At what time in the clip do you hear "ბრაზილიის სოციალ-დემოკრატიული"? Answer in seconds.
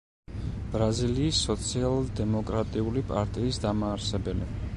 0.75-3.05